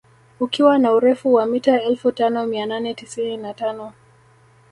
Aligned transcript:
Ukiwa 0.39 0.77
na 0.79 0.91
urefu 0.93 1.33
wa 1.33 1.45
mita 1.45 1.83
Elfu 1.83 2.11
tano 2.11 2.45
mia 2.47 2.65
nane 2.65 2.93
tisini 2.93 3.37
na 3.37 3.53
tano 3.53 3.93